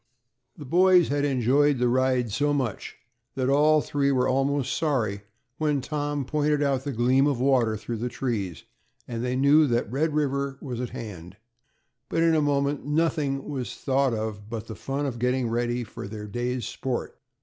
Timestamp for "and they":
9.07-9.35